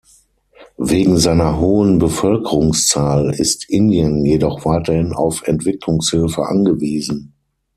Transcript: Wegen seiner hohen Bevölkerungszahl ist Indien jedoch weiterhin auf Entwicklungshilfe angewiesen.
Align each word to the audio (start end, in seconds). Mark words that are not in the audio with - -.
Wegen 0.79 1.19
seiner 1.19 1.59
hohen 1.59 1.99
Bevölkerungszahl 1.99 3.35
ist 3.35 3.69
Indien 3.69 4.25
jedoch 4.25 4.65
weiterhin 4.65 5.13
auf 5.13 5.43
Entwicklungshilfe 5.45 6.41
angewiesen. 6.43 7.33